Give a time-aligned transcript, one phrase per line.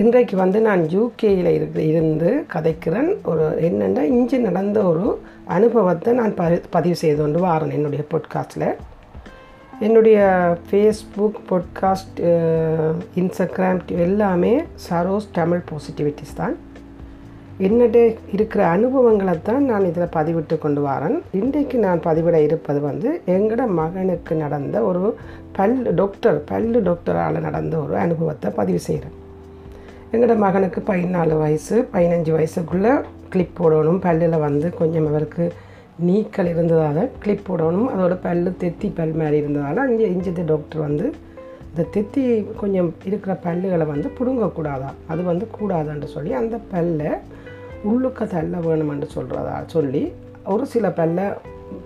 [0.00, 3.08] இன்றைக்கு வந்து நான் யூகேயில் இருக்க இருந்து கதைக்கிறேன்.
[3.30, 5.04] ஒரு என்னென்னா இஞ்சி நடந்த ஒரு
[5.56, 8.66] அனுபவத்தை நான் ப பதிவு செய்து கொண்டு வாரேன் என்னுடைய பொட்காஸ்ட்டில்
[9.86, 10.18] என்னுடைய
[10.66, 12.20] ஃபேஸ்புக் பொட்காஸ்ட்
[13.22, 14.52] இன்ஸ்டாகிராம் எல்லாமே
[14.90, 16.56] சரோஸ் தமிழ் பாசிட்டிவிட்டிஸ் தான்.
[17.68, 17.96] என்னிட
[18.36, 21.18] இருக்கிற அனுபவங்களை தான் நான் இதில் பதிவிட்டு கொண்டு வரேன்.
[21.42, 25.04] இன்றைக்கு நான் பதிவிட இருப்பது வந்து எங்களோட மகனுக்கு நடந்த ஒரு
[25.58, 29.16] பல் டாக்டர் பல்லு டாக்டரால் நடந்த ஒரு அனுபவத்தை பதிவு செய்கிறேன்.
[30.12, 32.92] எங்களோட மகனுக்கு பதினாலு வயசு பதினஞ்சு வயசுக்குள்ளே
[33.30, 34.00] கிளிப் போடணும்.
[34.06, 35.44] பல்லில் வந்து கொஞ்சம் அவருக்கு
[35.98, 37.88] நீக்கல் இருந்ததால் கிளிப் போடணும்.
[37.94, 41.06] அதோட பல்லு தெத்தி பல் மாதிரி இருந்ததால் அங்கே இஞ்சது டாக்டர் வந்து
[41.70, 44.90] இந்த தெத்தி கொஞ்சம் இருக்கிற பல்லுகளை வந்து பிடுங்கக்கூடாதா?
[45.06, 47.10] அது வந்து கூடாதுன்னு சொல்லி அந்த பல்லை
[47.90, 50.12] உள்ளுக்க தள்ள வேணுமென்று சொல்கிறதா சொல்லி
[50.44, 51.24] ஒரு சில பல்லை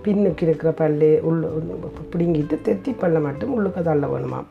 [0.05, 1.47] பின்னுக்கு இருக்கிற பல்லு உள்ள
[2.13, 4.41] பிடுங்கிட்டு தெத்தி பல்லை மட்டும் உள்ளுக்க தள்ள வேணுமா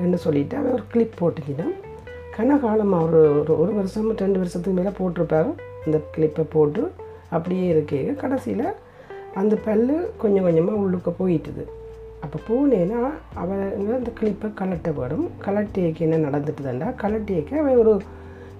[0.00, 1.76] என்று சொல்லிவிட்டு அவன் ஒரு கிளிப் போட்டுக்கிட்டான்.
[2.38, 5.50] கனகாலமாக ஒரு ஒரு ஒரு வருஷம் ரெண்டு வருஷத்துக்கு மேலே போட்டிருப்பாரு.
[5.84, 6.82] அந்த கிளிப்பை போட்டு
[7.36, 8.00] அப்படியே இருக்கே.
[8.20, 8.66] கடைசியில்
[9.40, 11.64] அந்த பல்லு கொஞ்சம் கொஞ்சமாக உள்ளுக்க போயிட்டுது.
[12.24, 13.00] அப்போ போனேன்னா
[13.40, 15.26] அவங்க அந்த கிளிப்பை கலட்ட வரும்.
[15.46, 17.94] கலட்டியக்கு என்ன நடந்துட்டுதாண்டா கலட்டியக்க அவன் ஒரு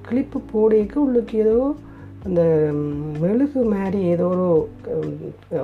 [0.09, 1.57] கிளிப்பு போடையக்கு உள்ளுக்கு ஏதோ
[2.27, 2.43] அந்த
[3.23, 4.49] மெழுகு மாதிரி ஏதோ ஒரு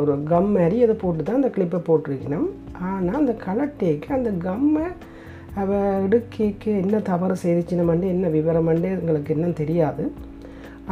[0.03, 2.49] ஒரு கம் மாதிரி ஏதோ போட்டு தான் அந்த கிளிப்பை போட்டிருக்கணும்.
[2.91, 4.87] ஆனால் அந்த கலட்டேக்கு அந்த கம்மை
[5.61, 10.05] அவள் இடுக்கைக்கு என்ன தவறு செய்துச்சினமண்டு என்ன விவரம் விவரமண்டு எங்களுக்கு இன்னும் தெரியாது.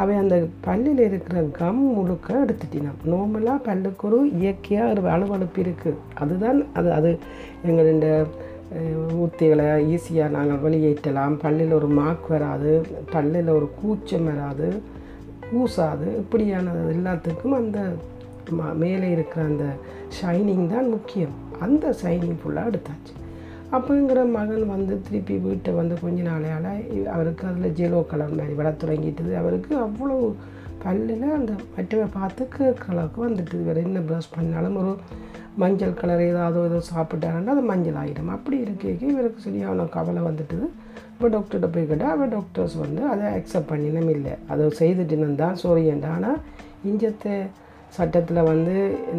[0.00, 3.00] அவன் அந்த பல்லில் இருக்கிற கம் முழுக்க எடுத்துட்டினான்.
[3.12, 7.10] நார்மலாக பல்லுக்கு ஒரு இயற்கையாக ஒரு அலுவலுப்பு இருக்குது அதுதான் அது அது
[7.66, 8.14] எங்களுடைய
[9.22, 11.34] ஊத்திகளை ஈஸியாக நாங்கள் வெளியேற்றலாம்.
[11.44, 12.72] பல்லில் ஒரு மாக் வராது
[13.14, 14.68] பல்லில் ஒரு கூச்சம் வராது
[15.50, 16.06] கூசாது.
[16.22, 17.80] இப்படியானது எல்லாத்துக்கும் அந்த
[18.84, 19.66] மேலே இருக்கிற அந்த
[20.20, 21.34] ஷைனிங் தான் முக்கியம்.
[21.60, 23.14] அந்த ஷைனிங் ஃபுல்லாக எடுத்தாச்சு.
[23.76, 26.72] அப்போங்கிற மகன் வந்து திருப்பி வீட்டை வந்து கொஞ்ச நாளையால்
[27.14, 29.32] அவருக்கு அதில் ஜெலோ கலர் மாதிரி வர தொடங்கிட்டது.
[29.42, 30.16] அவருக்கு அவ்வளோ
[30.84, 32.42] பல்லில் அந்த மற்றவை பார்த்து
[32.84, 34.92] கலருக்கு வந்துட்டு வேறு என்ன ப்ரஷ் பண்ணாலும் ஒரு
[35.62, 40.66] மஞ்சள் கலர் ஏதாவது ஏதோ சாப்பிட்டாருன்னா அது மஞ்சள் ஆகிடும் அப்படி இருக்கே இவருக்கு சரியான கவலை வந்துட்டுது.
[41.14, 44.32] இப்போ டாக்டர்கிட்ட போய் கேட்டால் அவள் டாக்டர்ஸ் வந்து அதை அக்செப்ட் பண்ணினும் இல்லை.
[44.48, 46.38] அதை செய்துட்டுன்னு தான் சோரியன்ட்டு ஆனால்
[46.90, 47.34] இஞ்சத்தை
[47.96, 48.74] சட்டத்தில் வந்து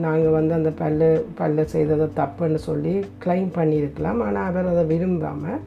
[0.05, 4.21] நாங்கள் வந்து அந்த பல்லு பல்லு செய்ததை தப்புன்னு சொல்லி கிளைம் பண்ணியிருக்கலாம்.
[4.27, 5.61] ஆனால் அவர் அதை விரும்பாமல்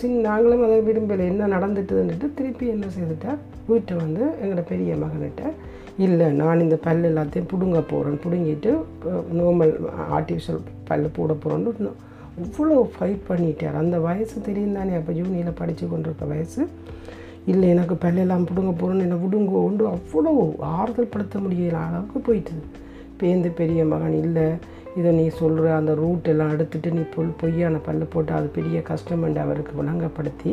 [0.00, 1.24] சின் நாங்களும் அதை விரும்பலை.
[1.32, 5.44] என்ன நடந்துட்டுதுன்னுட்டு திருப்பி என்ன செய்துட்டார் வீட்டை வந்து எங்களோட பெரிய மகன்கிட்ட
[6.04, 8.70] இல்லை நான் இந்த பல் எல்லாத்தையும் பிடுங்க போகிறேன் பிடுங்கிட்டு
[9.38, 9.72] நார்மல்
[10.16, 11.92] ஆர்டிஃபிஷியல் பல் போட போகிறோன்னு
[12.44, 13.80] இவ்வளோ ஃபைட் பண்ணிட்டார்.
[13.82, 16.62] அந்த வயசு தெரியும் தானே அப்போ ஜூனியில் படித்து கொண்டிருக்க வயசு.
[17.50, 20.32] இல்லை எனக்கு பல்லெல்லாம் பிடுங்க போகிறோன்னு என்னை விடுங்க ஒன்று அவ்வளோ
[20.76, 22.64] ஆறுதல் படுத்த முடியல அளவுக்கு போயிட்டுது
[23.20, 24.48] பேந்து பெரிய மகன் இல்லை.
[24.98, 29.40] இதை நீ சொல்கிற அந்த ரூட் எல்லாம் எடுத்துகிட்டு நீ பொல் பொய்யான பல்லு போட்டு அது பெரிய கஷ்டமண்டு
[29.44, 30.52] அவருக்கு விளங்கப்படுத்தி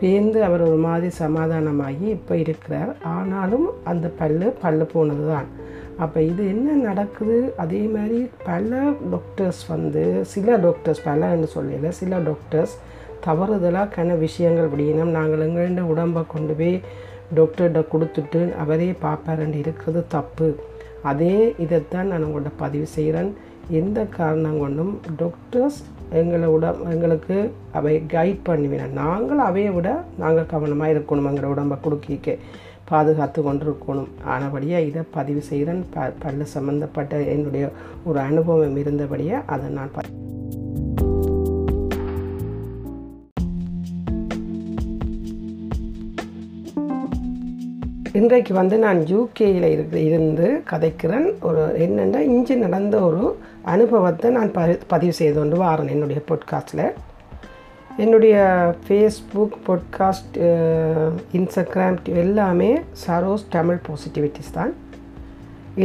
[0.00, 2.90] பேந்து அவர் ஒரு மாதிரி சமாதானமாகி இப்போ இருக்கிறார்.
[3.16, 5.48] ஆனாலும் அந்த பல்லு பல்லு போனது தான்
[6.04, 7.36] அப்போ இது என்ன நடக்குது?
[7.62, 8.80] அதே மாதிரி பல
[9.12, 12.74] டாக்டர்ஸ் வந்து சில டாக்டர்ஸ் பலன்னு சொல்லல சில டாக்டர்ஸ்
[13.26, 16.76] தவறுதலாக்கான விஷயங்கள் அப்படின்னா நாங்கள் எங்கள்கிட்ட உடம்பை கொண்டு போய்
[17.38, 20.48] டாக்டர்கிட்ட கொடுத்துட்டு அவரே பார்ப்பாருன்னு இருக்கிறது தப்பு.
[21.10, 23.30] அதே இதைத்தான் நான் உங்கள்கிட்ட பதிவு செய்கிறேன்.
[23.80, 24.92] எந்த காரணம் கொண்டும்
[25.22, 25.80] டாக்டர்ஸ்
[26.20, 27.36] எங்களை உட எங்களுக்கு
[27.78, 29.88] அவை கைட் பண்ணுவேன் நாங்கள் அவையை விட
[30.22, 32.36] நாங்கள் கவனமாக இருக்கணும் எங்களை உடம்பை கொடுக்க
[32.90, 35.82] பாதுகாத்து கொண்டு இருக்கணும் ஆனபடியாக இதை பதிவு செய்கிறேன்.
[35.94, 37.66] ப பல்ல சம்மந்தப்பட்ட என்னுடைய
[38.04, 40.06] ஒரு அனுபவம் இருந்தபடியாக அதை நான் ப
[48.18, 51.26] இன்றைக்கு வந்து நான் யூகேயில் இருக்க இருந்து கதைக்கிறேன்.
[51.48, 53.22] ஒரு என்னென்னா இஞ்சி நடந்த ஒரு
[53.72, 56.84] அனுபவத்தை நான் ப பதிவு செய்து கொண்டு வாரேன் என்னுடைய பொட்காஸ்ட்டில்
[58.04, 58.36] என்னுடைய
[58.84, 60.38] ஃபேஸ்புக் பொட்காஸ்ட்
[61.40, 62.70] இன்ஸ்டாகிராம் எல்லாமே
[63.04, 64.72] சரோஸ் தமிழ் பாசிட்டிவிட்டிஸ் தான்.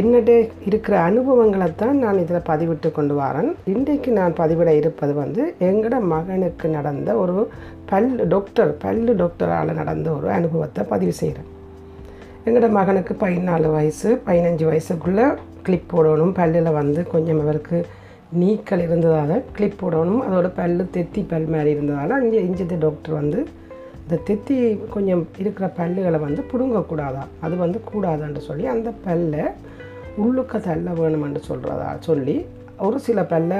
[0.00, 0.38] என்னுடைய
[0.70, 3.52] இருக்கிற அனுபவங்களை தான் நான் இதில் பதிவிட்டு கொண்டு வரேன்.
[3.74, 7.38] இன்றைக்கு நான் பதிவிட இருப்பது வந்து எங்களோட மகனுக்கு நடந்த ஒரு
[7.92, 11.50] பல் டாக்டர் பல்லு டாக்டரால் நடந்த ஒரு அனுபவத்தை பதிவு செய்கிறேன்.
[12.44, 15.24] எங்களோட மகனுக்கு பதினாலு வயசு பதினஞ்சு வயசுக்குள்ளே
[15.62, 16.32] கிளிப் போடணும்.
[16.38, 17.86] பல்லில் வந்து கொஞ்சம் அவருக்கு
[18.32, 20.22] நீக்கல் இருந்ததால் கிளிப் போடணும்.
[20.26, 23.38] அதோட பல்லு தெத்தி பல் மாதிரி இருந்ததால் அங்கே இஞ்சது டாக்டர் வந்து
[24.02, 24.56] இந்த தெத்தி
[24.88, 27.24] கொஞ்சம் இருக்கிற பல்லுகளை வந்து பிடுங்கக்கூடாதா?
[27.40, 29.44] அது வந்து கூடாதுன்னு சொல்லி அந்த பல்லை
[30.24, 32.46] உள்ளுக்க தள்ள வேணுமென்று சொல்கிறதா சொல்லி
[32.78, 33.58] ஒரு சில பல்லை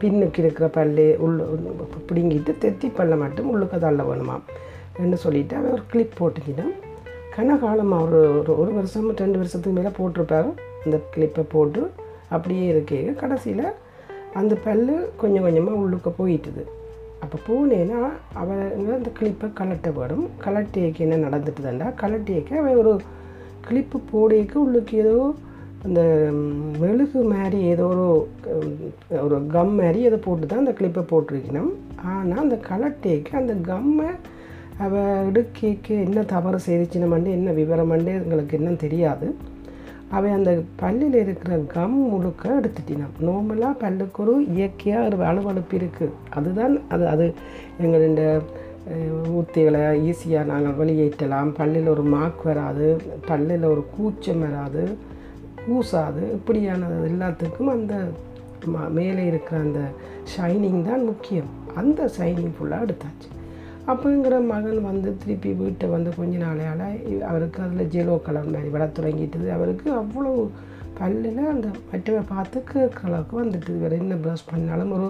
[0.00, 1.44] பின்னுக்கு இருக்கிற பல்லு உள்ள
[2.08, 4.38] பிடுங்கிட்டு தெத்தி பல்லை மட்டும் உள்ளுக்க தள்ள வேணுமா
[4.98, 6.74] என்று சொல்லிவிட்டு அவன் ஒரு கிளிப் போட்டுக்கிட்டான்.
[7.38, 10.48] கனகாலமாக ஒரு ஒரு ஒரு வருஷம் ரெண்டு வருஷத்துக்கு மேலே போட்டிருப்பாரு.
[10.84, 11.82] அந்த கிளிப்பை போட்டு
[12.34, 12.98] அப்படியே இருக்கே.
[13.20, 13.66] கடைசியில்
[14.40, 16.62] அந்த பல்லு கொஞ்சம் கொஞ்சமாக உள்ளுக்க போயிட்டுது.
[17.24, 18.00] அப்போ போனேன்னா
[18.40, 18.62] அவன்
[18.96, 22.92] அந்த கிளிப்பை கலட்ட வேணும் கலட்டியக்கு என்ன நடந்துட்டுதாண்டா கலட்டியக்க அவன் ஒரு
[23.68, 25.14] கிளிப்பு போடையக்கு உள்ளுக்கு ஏதோ
[25.86, 26.00] அந்த
[26.82, 28.06] மெழுகு மாதிரி ஏதோ ஒரு
[29.24, 31.72] ஒரு கம் மாதிரி ஏதோ போட்டு தான் அந்த கிளிப்பை போட்டிருக்கணும்.
[32.14, 34.10] ஆனால் அந்த கலட்டேக்கு அந்த கம்மை
[34.84, 39.28] அவள் இடுக்கைக்கு என்ன தவறு செய்திச்சினமண்டு என்ன விவரமண்டு எங்களுக்கு இன்னும் தெரியாது.
[40.16, 46.74] அவன் அந்த பல்லில் இருக்கிற கம் முழுக்க எடுத்துட்டினான் நோம்பலாக பல்லுக்கு ஒரு இயற்கையாக ஒரு வலுவழுப்பு இருக்குது அதுதான்
[46.94, 47.26] அது அது
[47.82, 48.30] எங்களுடைய
[49.38, 51.50] ஊத்திகளை ஈஸியாக நாங்கள் வெளியேற்றலாம்.
[51.58, 52.86] பல்லில் ஒரு மாக் வராது
[53.28, 54.84] பல்லில் ஒரு கூச்சம் வராது
[55.64, 56.22] கூசாது.
[56.36, 57.94] இப்படியானது எல்லாத்துக்கும் அந்த
[58.98, 59.80] மேலே இருக்கிற அந்த
[60.34, 61.50] ஷைனிங் தான் முக்கியம்.
[61.80, 63.28] அந்த ஷைனிங் ஃபுல்லாக எடுத்தாச்சு.
[63.90, 66.86] அப்போங்கிற மகன் வந்து திருப்பி வீட்டை வந்து கொஞ்ச நாளையால்
[67.30, 69.46] அவருக்கு அதில் ஜெலோ கலர் மாதிரி வர தொடங்கிட்டது.
[69.56, 70.32] அவருக்கு அவ்வளோ
[70.98, 72.58] பல்லில் அந்த மற்றவை பார்த்து
[73.00, 75.08] கலருக்கு வந்துட்டு வேறு என்ன ப்ரஷ் பண்ணாலும் ஒரு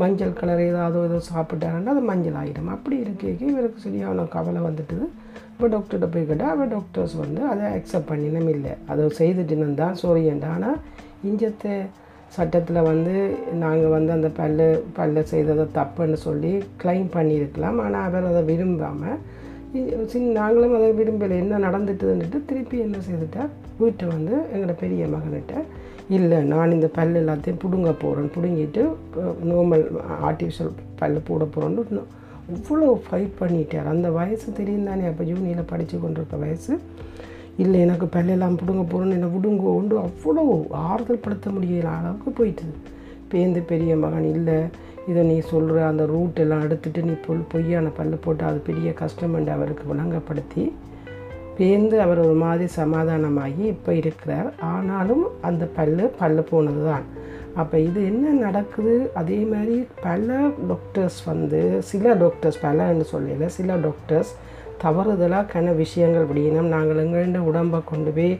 [0.00, 5.06] மஞ்சள் கலர் ஏதாவது ஏதோ சாப்பிட்டாருன்னா அது மஞ்சள் ஆகிடும் அப்படி இருக்க இவருக்கு சரியான கவலை வந்துட்டுது.
[5.52, 8.72] இப்போ டாக்டர்கிட்ட போய் கேட்டால் அவள் டாக்டர்ஸ் வந்து அதை அக்செப்ட் பண்ணினோம் இல்லை.
[8.92, 10.78] அதை செய்துட்டுன்னு தான் சோரியன்ட்டு ஆனால்
[11.30, 11.74] இஞ்சத்தை
[12.36, 13.14] சட்டத்தில் வந்து
[13.62, 14.66] நாங்கள் வந்து அந்த பல்லு
[14.98, 16.52] பல்லு செய்ததை தப்புன்னு சொல்லி
[16.82, 17.78] க்ளைம் பண்ணியிருக்கலாம்.
[17.84, 19.20] ஆனால் அவர் அதை விரும்பாமல்
[20.12, 21.36] சின் நாங்களும் அதை விரும்பலை.
[21.42, 23.52] என்ன நடந்துட்டுதுன்னுட்டு திருப்பி என்ன செய்துட்டார்
[23.82, 25.54] வீட்டை வந்து எங்களோட பெரிய மகன்கிட்ட
[26.16, 28.82] இல்லை நான் இந்த பல் எல்லாத்தையும் பிடுங்க போகிறேன் பிடுங்கிட்டு
[29.50, 29.84] நார்மல்
[30.28, 32.02] ஆர்டிஃபிஷியல் பல்லு போட போகிறோன்னு
[32.56, 33.90] இவ்வளோ ஃபைட் பண்ணிட்டார்.
[33.94, 36.72] அந்த வயசு தெரியும் தானே அப்போ ஜூனியில் படித்து கொண்டிருக்க வயசு.
[37.56, 42.74] இல்லை எனக்கு பல்லெல்லாம் பிடுங்க போகிறோன்னு என்னை விடுங்கோண்டு அவ்வளோ ஆறுதல் படுத்த முடியல அளவுக்கு போயிட்டுது.
[43.32, 44.58] பேந்து பெரிய மகன் இல்லை
[45.06, 49.48] இதை நீ சொல்கிற அந்த ரூட் எல்லாம் எடுத்துகிட்டு நீ பொல் பொய்யான பல்லு போட்டு அது பெரிய கஷ்டமண்டு
[49.48, 50.72] அவருக்கு விளங்கப்படுத்தி
[51.58, 54.52] பேந்து அவர் ஒரு மாதிரி சமாதானமாகி இப்போ இருக்கிறார்.
[54.60, 57.02] ஆனாலும் அந்த பல்லு பல்லு போனது தான்
[57.54, 59.10] அப்போ இது என்ன நடக்குது?
[59.14, 64.34] அதே மாதிரி பல டாக்டர்ஸ் வந்து சில டாக்டர்ஸ் பலன்னு சொல்லல சில டாக்டர்ஸ்
[64.82, 68.32] தவறுதலாக்கான விஷயங்கள் அப்படின்னா நாங்கள் எங்கள்ட உடம்பை கொண்டு போய்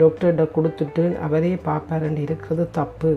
[0.00, 3.12] டாக்டர்கிட்ட கொடுத்துட்டு அவரே பார்ப்பாருன்னு இருக்கிறது தப்பு.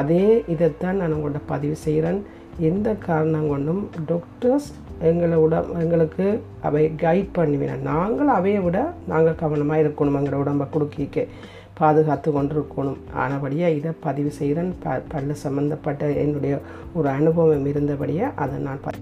[0.00, 2.20] அதே இதைத்தான் நான் உங்கள்கிட்ட பதிவு செய்கிறேன்.
[2.68, 4.68] எந்த காரணம் கொண்டும் டாக்டர்ஸ்
[5.08, 6.26] எங்களை உட எங்களுக்கு
[6.68, 8.78] அவை கைட் பண்ணுவேன் நாங்கள் அவையை விட
[9.12, 11.26] நாங்கள் கவனமாக இருக்கணும் எங்களை உடம்பை குடுக்கிக்க
[11.80, 14.70] பாதுகாத்து கொண்டு இருக்கணும் ஆனபடியாக இதை பதிவு செய்கிறேன்.
[14.84, 16.60] ப பல்லு சம்மந்தப்பட்ட என்னுடைய
[16.98, 18.96] ஒரு அனுபவம் இருந்தபடியாக அதை நான் ப